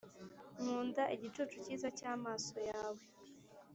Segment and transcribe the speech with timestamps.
[0.61, 3.03] nkunda igicucu cyiza cyamaso yawe